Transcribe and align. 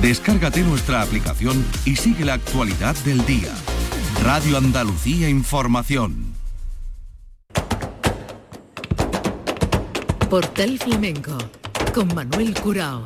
Descárgate 0.00 0.62
nuestra 0.62 1.02
aplicación 1.02 1.62
y 1.84 1.96
sigue 1.96 2.24
la 2.24 2.34
actualidad 2.34 2.96
del 3.04 3.24
día. 3.26 3.52
Radio 4.24 4.56
Andalucía 4.56 5.28
Información. 5.28 6.34
Portal 10.30 10.78
Flamenco 10.78 11.36
con 11.92 12.14
Manuel 12.14 12.54
Curao. 12.54 13.04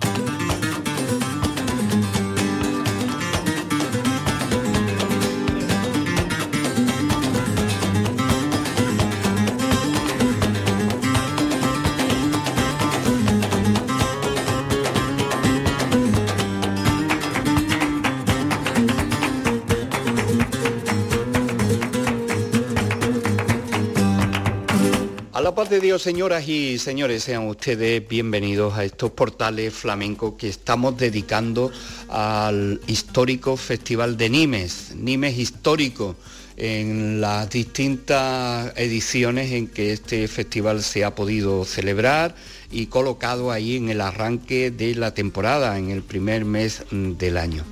Paz 25.54 25.70
de 25.70 25.78
Dios, 25.78 26.02
señoras 26.02 26.48
y 26.48 26.78
señores, 26.78 27.22
sean 27.22 27.46
ustedes 27.46 28.08
bienvenidos 28.08 28.74
a 28.74 28.84
estos 28.84 29.12
portales 29.12 29.72
flamencos 29.72 30.34
que 30.34 30.48
estamos 30.48 30.96
dedicando 30.96 31.70
al 32.08 32.80
histórico 32.88 33.56
Festival 33.56 34.16
de 34.16 34.30
Nimes, 34.30 34.96
Nimes 34.96 35.38
histórico, 35.38 36.16
en 36.56 37.20
las 37.20 37.50
distintas 37.50 38.72
ediciones 38.76 39.52
en 39.52 39.68
que 39.68 39.92
este 39.92 40.26
festival 40.28 40.82
se 40.82 41.04
ha 41.04 41.14
podido 41.14 41.64
celebrar 41.64 42.34
y 42.70 42.86
colocado 42.86 43.50
ahí 43.52 43.76
en 43.76 43.88
el 43.88 44.00
arranque 44.00 44.70
de 44.72 44.94
la 44.94 45.14
temporada, 45.14 45.78
en 45.78 45.90
el 45.90 46.02
primer 46.02 46.44
mes 46.44 46.82
del 46.90 47.36
año. 47.36 47.64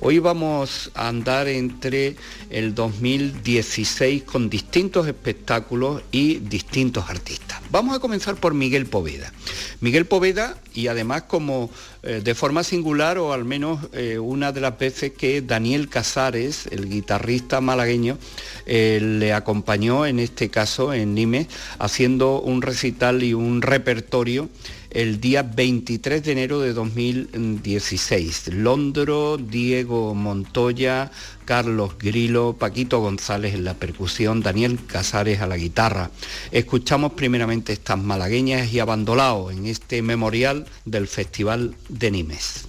Hoy 0.00 0.18
vamos 0.18 0.90
a 0.94 1.08
andar 1.08 1.48
entre 1.48 2.16
el 2.54 2.72
2016 2.72 4.22
con 4.22 4.48
distintos 4.48 5.08
espectáculos 5.08 6.02
y 6.12 6.36
distintos 6.36 7.10
artistas. 7.10 7.60
Vamos 7.70 7.96
a 7.96 7.98
comenzar 7.98 8.36
por 8.36 8.54
Miguel 8.54 8.86
Poveda. 8.86 9.32
Miguel 9.80 10.06
Poveda, 10.06 10.56
y 10.72 10.86
además 10.86 11.24
como 11.24 11.68
eh, 12.04 12.20
de 12.22 12.34
forma 12.36 12.62
singular, 12.62 13.18
o 13.18 13.32
al 13.32 13.44
menos 13.44 13.80
eh, 13.92 14.20
una 14.20 14.52
de 14.52 14.60
las 14.60 14.78
veces 14.78 15.12
que 15.12 15.42
Daniel 15.42 15.88
Casares, 15.88 16.68
el 16.70 16.88
guitarrista 16.88 17.60
malagueño, 17.60 18.18
eh, 18.66 19.00
le 19.02 19.32
acompañó 19.32 20.06
en 20.06 20.20
este 20.20 20.48
caso 20.48 20.94
en 20.94 21.12
Nimes, 21.12 21.48
haciendo 21.80 22.40
un 22.40 22.62
recital 22.62 23.24
y 23.24 23.34
un 23.34 23.62
repertorio 23.62 24.48
el 24.94 25.20
día 25.20 25.42
23 25.42 26.22
de 26.22 26.32
enero 26.32 26.60
de 26.60 26.72
2016. 26.72 28.54
Londro, 28.54 29.36
Diego 29.36 30.14
Montoya, 30.14 31.10
Carlos 31.44 31.98
Grilo, 31.98 32.56
Paquito 32.58 33.00
González 33.00 33.54
en 33.54 33.64
la 33.64 33.74
percusión, 33.74 34.40
Daniel 34.40 34.78
Casares 34.86 35.40
a 35.40 35.46
la 35.46 35.56
guitarra. 35.56 36.10
Escuchamos 36.52 37.12
primeramente 37.12 37.72
estas 37.72 37.98
malagueñas 37.98 38.72
y 38.72 38.78
abandolados 38.78 39.52
en 39.52 39.66
este 39.66 40.00
memorial 40.00 40.66
del 40.84 41.08
Festival 41.08 41.74
de 41.88 42.10
Nimes. 42.10 42.68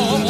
Oh. 0.00 0.27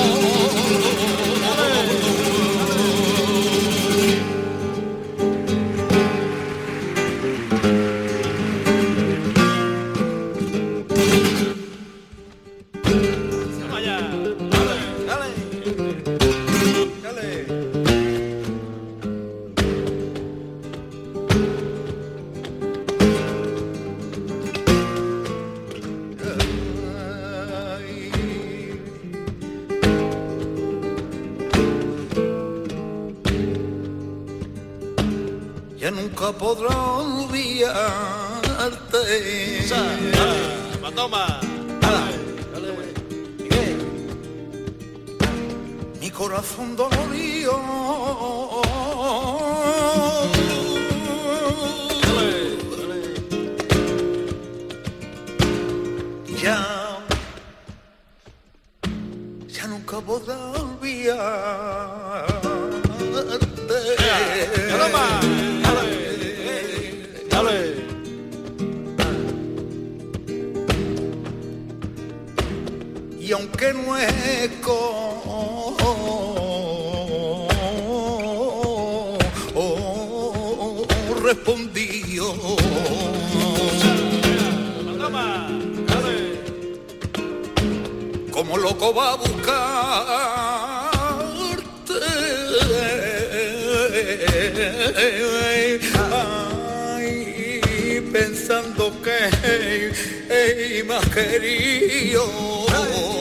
frío. 101.80 103.17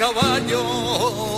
Caballo. 0.00 1.29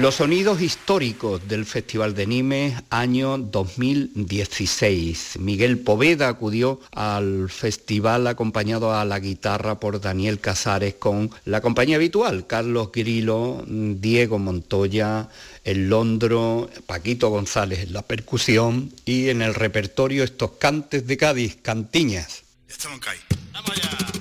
Los 0.00 0.14
sonidos 0.14 0.62
históricos 0.62 1.46
del 1.46 1.66
Festival 1.66 2.14
de 2.14 2.26
Nimes 2.26 2.82
año 2.88 3.36
2016. 3.36 5.38
Miguel 5.38 5.78
Poveda 5.78 6.28
acudió 6.28 6.80
al 6.92 7.50
festival 7.50 8.26
acompañado 8.26 8.94
a 8.94 9.04
la 9.04 9.20
guitarra 9.20 9.78
por 9.78 10.00
Daniel 10.00 10.40
Casares 10.40 10.94
con 10.94 11.30
la 11.44 11.60
compañía 11.60 11.96
habitual, 11.96 12.46
Carlos 12.46 12.90
Grilo, 12.90 13.62
Diego 13.66 14.38
Montoya, 14.38 15.28
el 15.64 15.90
Londro, 15.90 16.70
Paquito 16.86 17.28
González 17.28 17.80
en 17.80 17.92
la 17.92 18.00
percusión 18.00 18.90
y 19.04 19.28
en 19.28 19.42
el 19.42 19.54
repertorio 19.54 20.24
estos 20.24 20.52
cantes 20.52 21.06
de 21.06 21.18
Cádiz, 21.18 21.58
cantiñas. 21.60 22.44
Vamos 23.52 23.72
allá. 23.72 24.19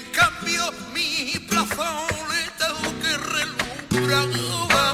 en 0.00 0.12
cambio 0.12 0.72
mi 0.94 1.38
plafón 1.48 2.26
está 2.46 2.68
que 3.02 3.16
relumbra. 3.18 4.89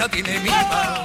no 0.00 0.08
tiene 0.08 0.40
misma. 0.40 1.04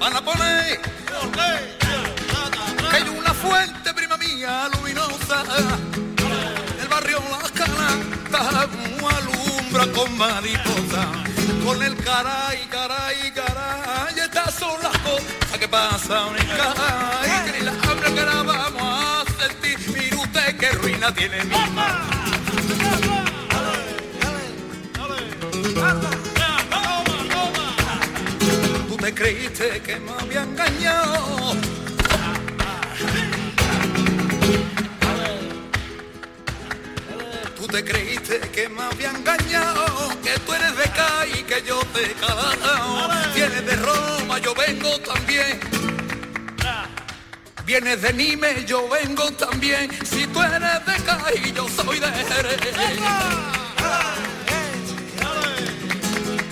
Van 0.00 0.16
a 0.16 0.24
poner 0.24 0.80
que 2.80 2.96
hay 2.96 3.08
una 3.08 3.32
fuente, 3.32 3.94
prima 3.94 4.16
mía, 4.16 4.68
luminosa 4.72 5.44
del 5.44 6.88
barrio 6.88 7.22
Las 7.30 7.52
Canastas, 7.52 8.54
alumbra 8.54 9.86
con 9.92 10.18
mariposa, 10.18 11.12
con 11.64 11.80
el 11.80 11.96
caraica 11.98 12.83
pasa 15.74 16.26
un 16.26 16.36
encaje 16.36 17.34
que 17.44 17.58
ni 17.58 17.64
la 17.64 17.72
hambre 17.72 18.08
que 18.14 18.24
la 18.30 18.42
vamos 18.44 18.82
a 18.82 19.24
sentir. 19.40 19.76
Mire 19.92 20.16
usted 20.16 20.56
qué 20.56 20.70
ruina 20.70 21.12
tiene 21.12 21.44
mi 21.44 21.50
mamá. 21.50 21.88
Tú 28.88 28.96
te 28.96 29.14
creíste 29.14 29.82
que 29.86 29.96
me 29.98 30.12
había 30.12 30.42
engañado. 30.42 31.73
te 37.74 37.84
creíste 37.84 38.38
que 38.54 38.68
me 38.68 38.82
había 38.82 39.10
engañado, 39.10 39.84
que 40.22 40.38
tú 40.46 40.54
eres 40.54 40.76
de 40.76 40.84
acá 40.84 41.26
y 41.26 41.42
que 41.42 41.60
yo 41.66 41.80
te 41.92 42.04
he 42.04 42.14
calado. 42.14 43.08
Vienes 43.34 43.66
de 43.66 43.74
Roma, 43.74 44.38
yo 44.38 44.54
vengo 44.54 44.96
también. 45.00 45.58
Vienes 47.66 48.00
de 48.00 48.12
Nime, 48.12 48.64
yo 48.64 48.88
vengo 48.88 49.28
también. 49.32 49.90
Si 50.06 50.24
tú 50.28 50.40
eres 50.40 50.60
de 50.86 50.92
acá 50.92 51.18
y 51.34 51.52
yo 51.52 51.68
soy 51.68 51.98
de 51.98 52.12
Jerez. 52.12 52.60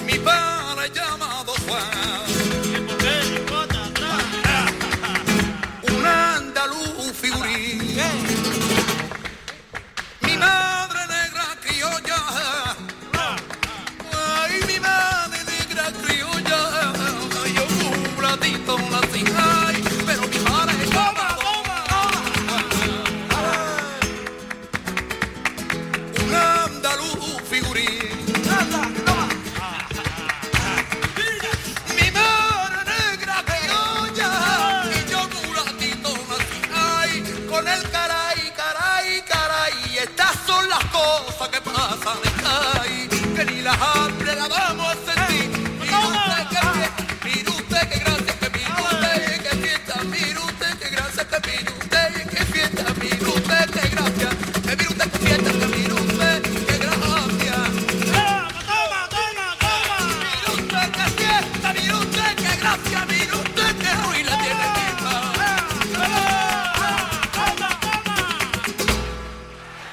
Mi 0.04 0.18
padre 0.18 0.90
llamado 0.92 1.52
Juan. 1.68 2.22
Un 5.82 6.04
andaluz 6.04 7.12
figurín. 7.20 8.21
Fala. 41.82 42.31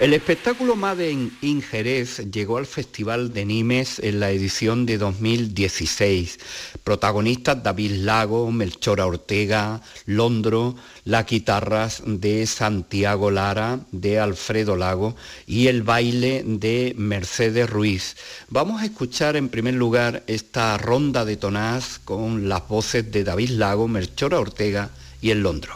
El 0.09 0.15
espectáculo 0.15 0.75
Made 0.75 1.11
in 1.11 1.61
Jerez 1.61 2.31
llegó 2.31 2.57
al 2.57 2.65
Festival 2.65 3.31
de 3.31 3.45
Nimes 3.45 3.99
en 3.99 4.19
la 4.19 4.31
edición 4.31 4.87
de 4.87 4.97
2016. 4.97 6.39
Protagonistas 6.83 7.61
David 7.61 7.91
Lago, 7.91 8.51
Melchora 8.51 9.05
Ortega, 9.05 9.83
Londro, 10.07 10.75
las 11.05 11.27
guitarras 11.27 12.01
de 12.07 12.47
Santiago 12.47 13.29
Lara, 13.29 13.81
de 13.91 14.17
Alfredo 14.17 14.75
Lago 14.75 15.15
y 15.45 15.67
el 15.67 15.83
baile 15.83 16.41
de 16.43 16.95
Mercedes 16.97 17.69
Ruiz. 17.69 18.17
Vamos 18.49 18.81
a 18.81 18.85
escuchar 18.85 19.35
en 19.35 19.49
primer 19.49 19.75
lugar 19.75 20.23
esta 20.25 20.75
ronda 20.79 21.23
de 21.23 21.37
tonás 21.37 21.99
con 22.03 22.49
las 22.49 22.67
voces 22.67 23.11
de 23.11 23.23
David 23.23 23.51
Lago, 23.51 23.87
Melchora 23.87 24.39
Ortega 24.39 24.89
y 25.21 25.29
el 25.29 25.43
Londro. 25.43 25.75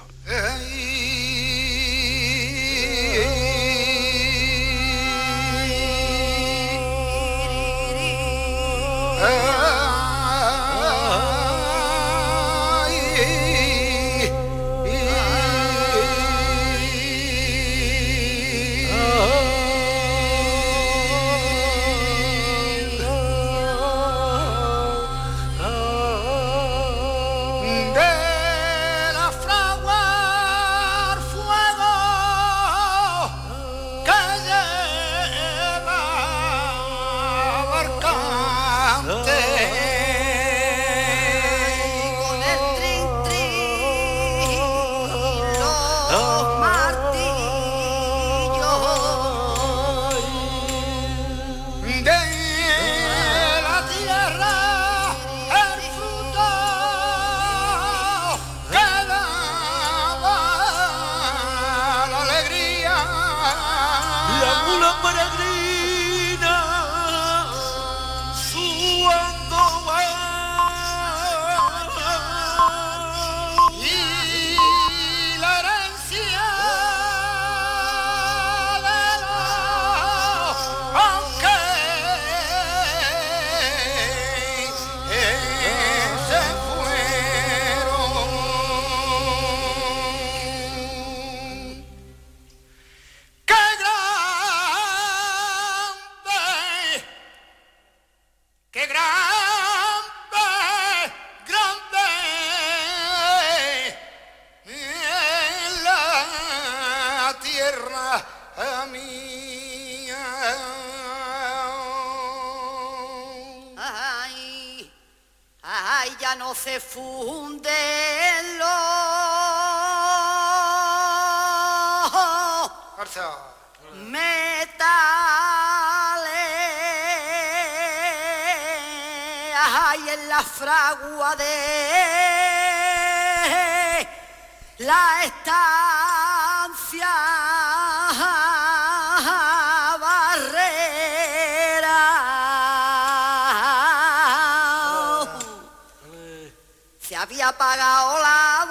Había 147.34 147.48
apagado 147.48 148.19
la 148.19 148.67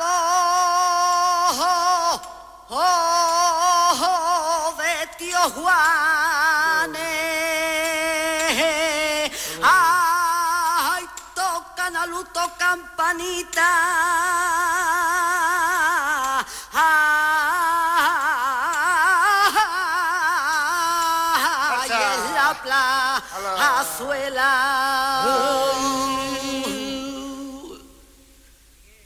voz 2.68 2.78
de 4.78 5.06
tío 5.18 5.40
Juanes. 5.50 5.72
Ay, 9.62 11.08
tocan 11.34 11.96
a 11.96 12.06
luto 12.06 12.52
campanita. 12.56 13.68
Ay, 21.80 21.90
en 21.90 22.34
la 22.34 22.54
plazuela. 23.42 24.52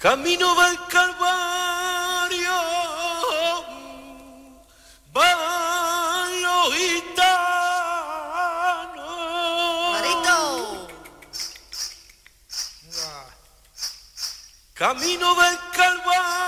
Camino 0.08 0.54
del 0.54 0.78
Calvario 0.86 2.52
van 5.12 6.42
los 6.42 6.74
gitanos. 6.76 7.26
Marito. 9.90 10.88
Camino 14.74 15.34
del 15.34 15.58
Calvario 15.72 16.45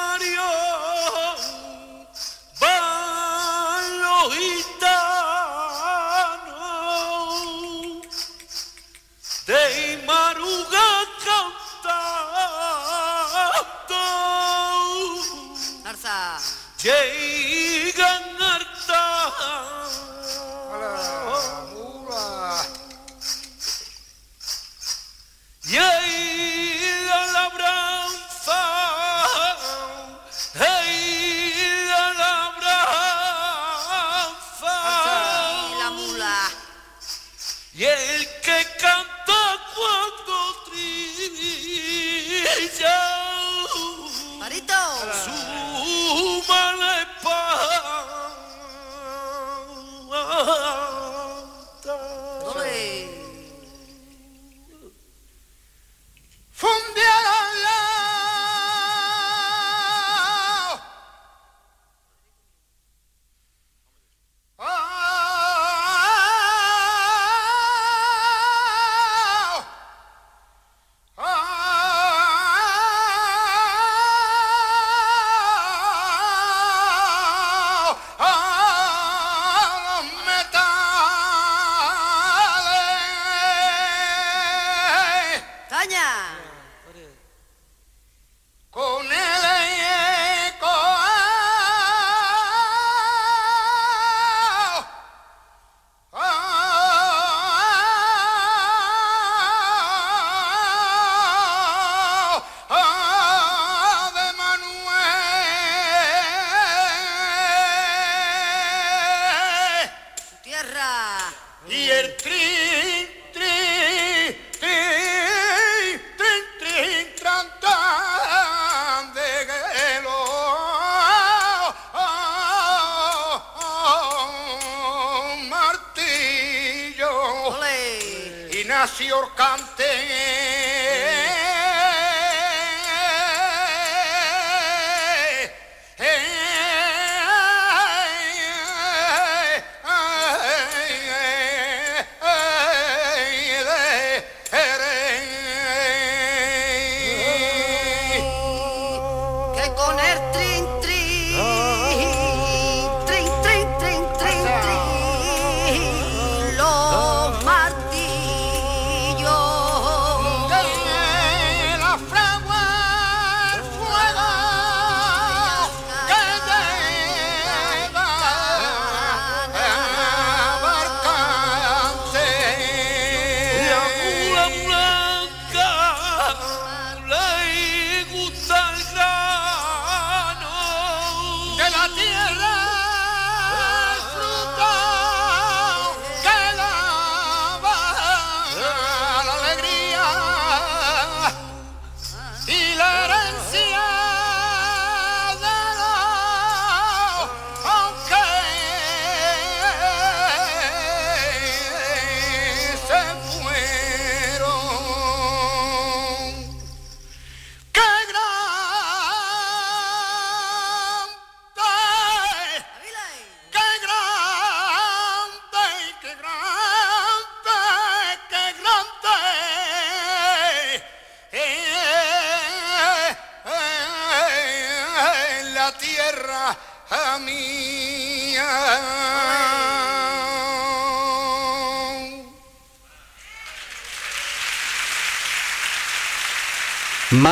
con 149.79 149.97
el 150.01 150.33
trin 150.33 150.48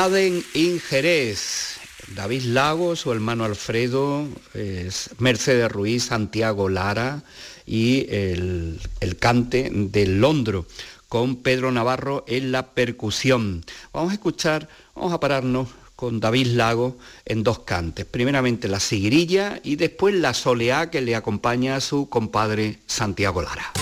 Maden 0.07 0.45
in 0.55 0.79
Jerez, 0.79 1.79
David 2.15 2.45
Lago, 2.45 2.95
su 2.95 3.11
hermano 3.11 3.45
Alfredo, 3.45 4.29
es 4.55 5.11
Mercedes 5.19 5.69
Ruiz, 5.73 6.05
Santiago 6.05 6.69
Lara 6.69 7.25
y 7.67 8.07
el, 8.09 8.79
el 9.01 9.17
cante 9.17 9.69
de 9.69 10.07
Londro 10.07 10.65
con 11.09 11.35
Pedro 11.35 11.73
Navarro 11.73 12.25
en 12.29 12.53
la 12.53 12.71
percusión. 12.71 13.65
Vamos 13.93 14.13
a 14.13 14.15
escuchar, 14.15 14.69
vamos 14.95 15.13
a 15.13 15.19
pararnos 15.19 15.71
con 15.97 16.21
David 16.21 16.53
Lago 16.53 16.99
en 17.25 17.43
dos 17.43 17.59
cantes. 17.61 18.05
Primeramente 18.05 18.69
la 18.69 18.79
sigrilla 18.79 19.59
y 19.65 19.75
después 19.75 20.15
la 20.15 20.35
soleá 20.35 20.89
que 20.89 21.01
le 21.01 21.17
acompaña 21.17 21.75
a 21.75 21.81
su 21.81 22.09
compadre 22.09 22.79
Santiago 22.87 23.43
Lara. 23.43 23.73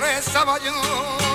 Rezaba 0.00 0.56
yo. 0.64 1.29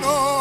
No 0.00 0.33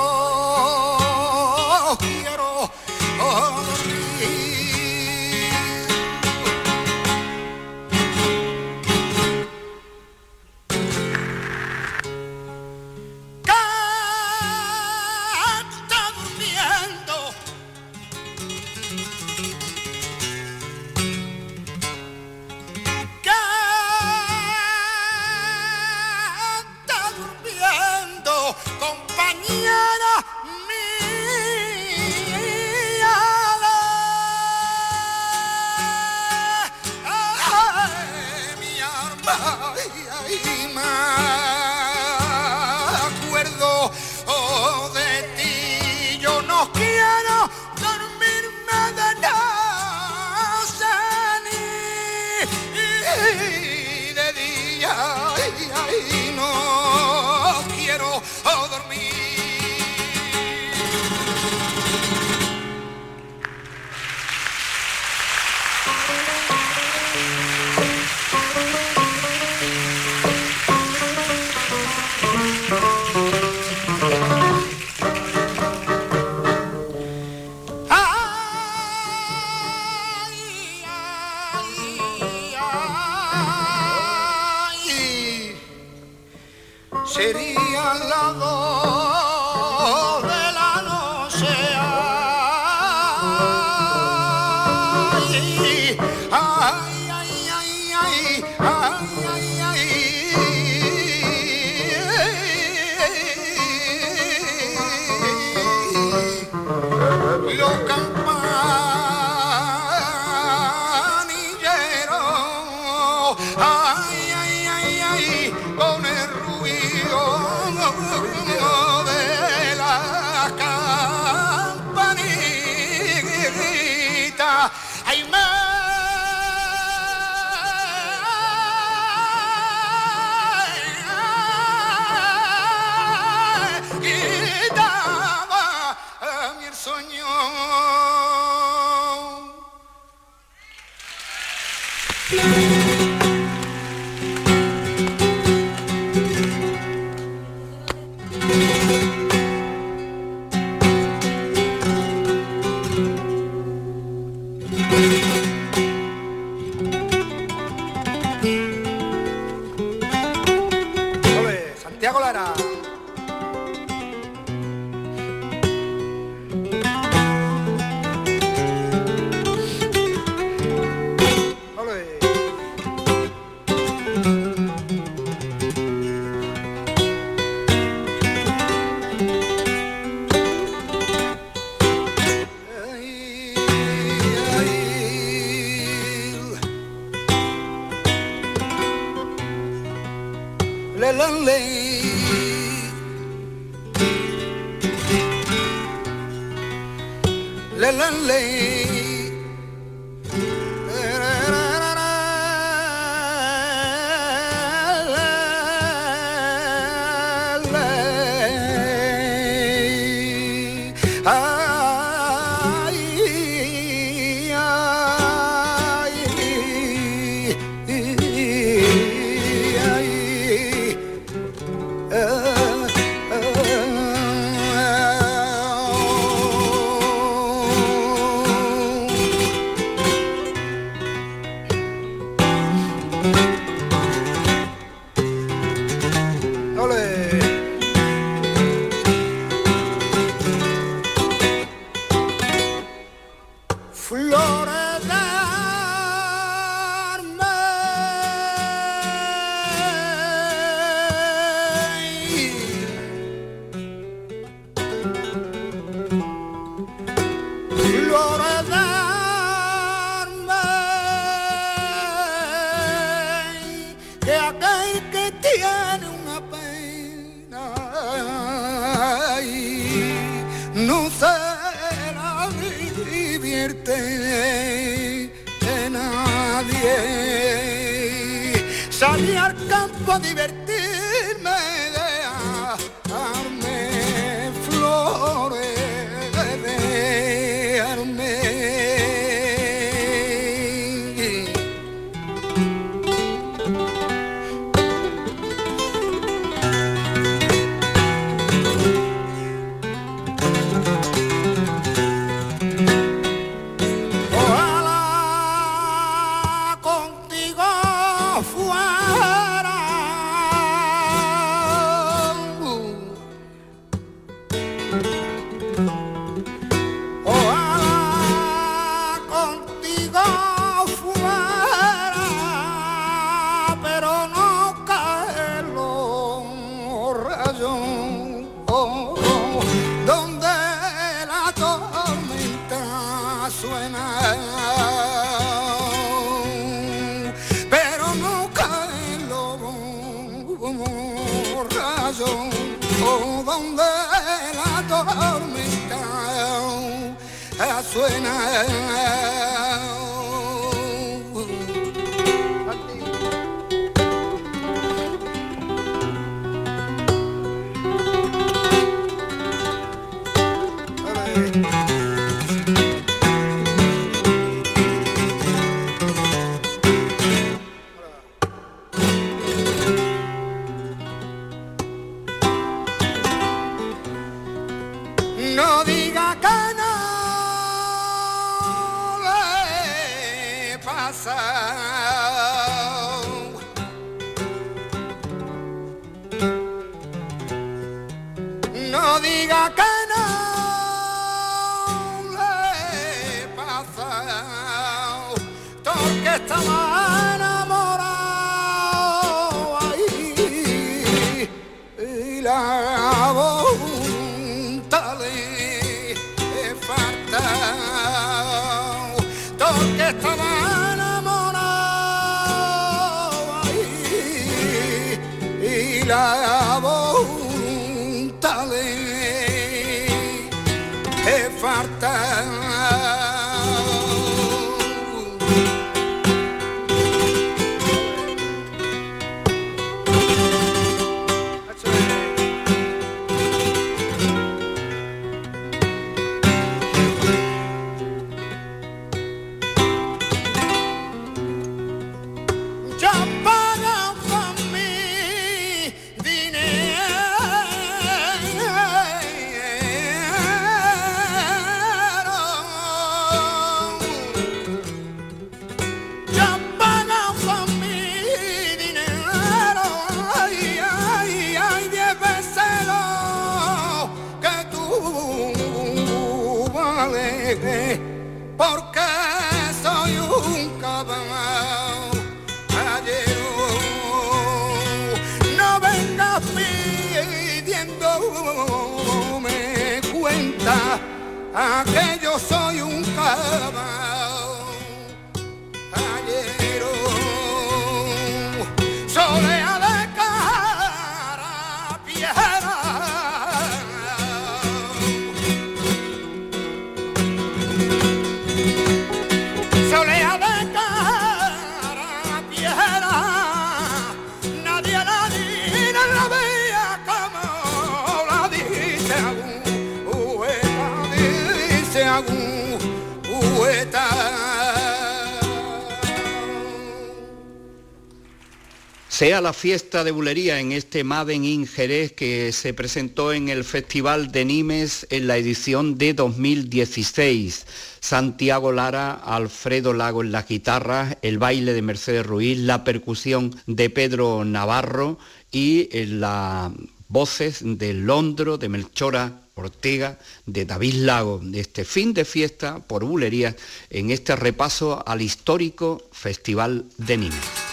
Sea 519.24 519.41
la 519.41 519.53
fiesta 519.53 520.03
de 520.03 520.09
bulería 520.11 520.59
en 520.59 520.72
este 520.72 521.03
Maven 521.03 521.45
in 521.45 521.68
que 521.68 522.51
se 522.51 522.74
presentó 522.74 523.32
en 523.32 523.47
el 523.47 523.64
Festival 523.64 524.32
de 524.32 524.43
Nimes 524.43 525.05
en 525.11 525.28
la 525.28 525.38
edición 525.38 525.99
de 525.99 526.16
2016. 526.16 527.68
Santiago 527.99 528.72
Lara, 528.72 529.14
Alfredo 529.14 529.93
Lago 529.93 530.24
en 530.24 530.32
las 530.32 530.47
guitarras, 530.47 531.18
el 531.22 531.38
baile 531.38 531.74
de 531.74 531.82
Mercedes 531.84 532.26
Ruiz, 532.26 532.57
la 532.57 532.84
percusión 532.84 533.55
de 533.68 533.91
Pedro 533.91 534.43
Navarro 534.45 535.20
y 535.51 535.89
eh, 535.91 536.07
las 536.07 536.72
voces 537.07 537.59
de 537.64 537.93
Londro, 537.93 538.57
de 538.57 538.68
Melchora 538.68 539.43
Ortega, 539.56 540.20
de 540.45 540.66
David 540.66 540.95
Lago, 540.95 541.39
de 541.41 541.60
este 541.60 541.86
fin 541.86 542.14
de 542.14 542.26
fiesta 542.26 542.80
por 542.80 543.06
bulerías 543.06 543.56
en 543.89 544.12
este 544.12 544.36
repaso 544.36 545.04
al 545.06 545.22
histórico 545.22 546.01
Festival 546.12 546.86
de 546.97 547.18
Nimes. 547.18 547.73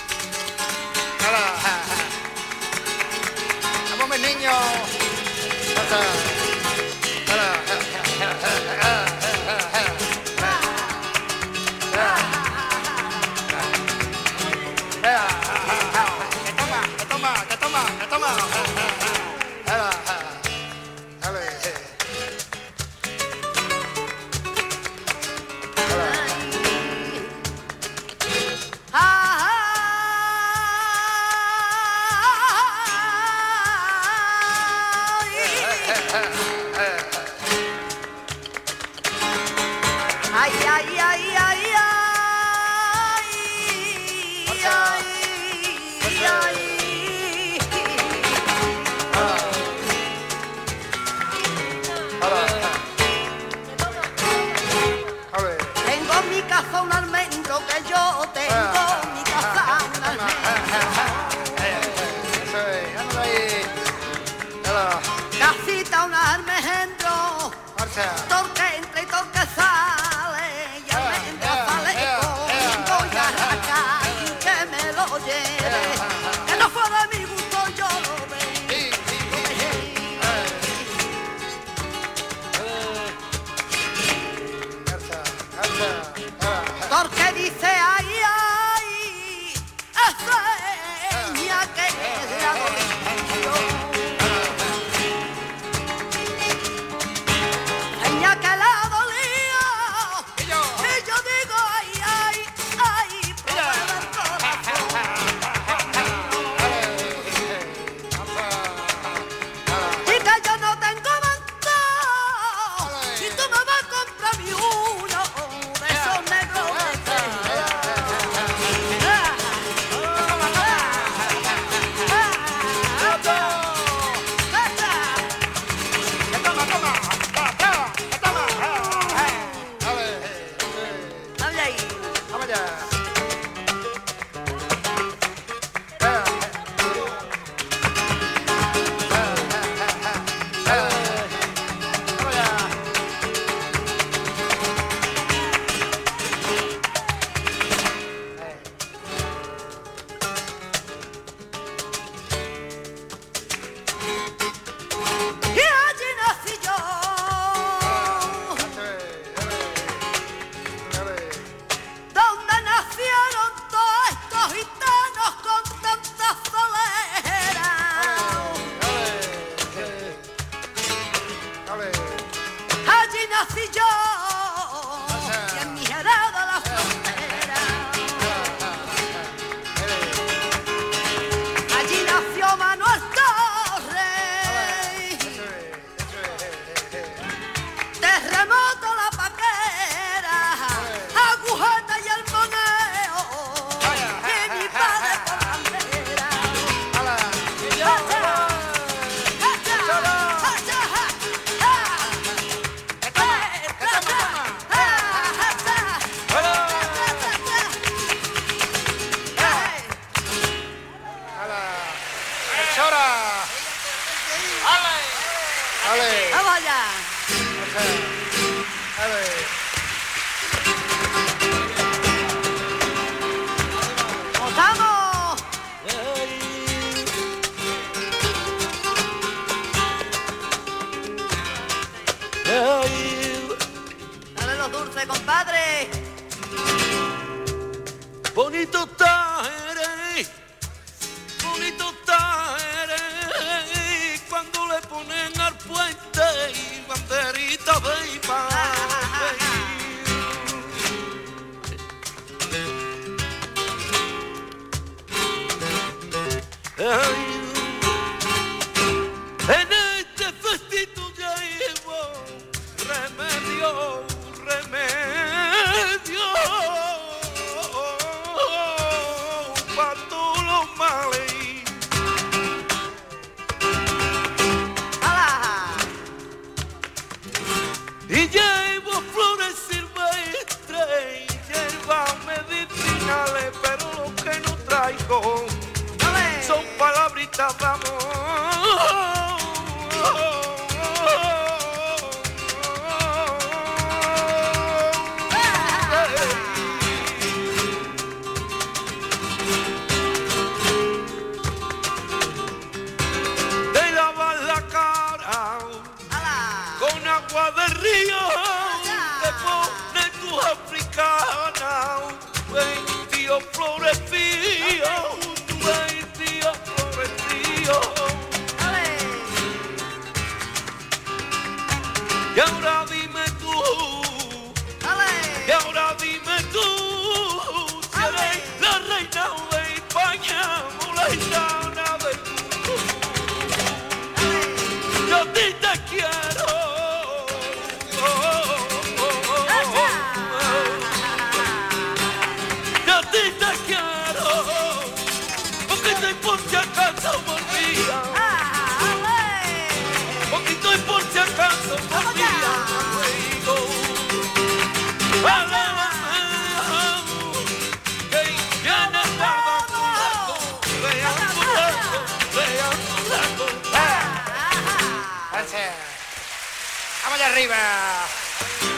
Vamos 367.11 367.25
allá 367.25 367.33
arriba. 367.33 368.70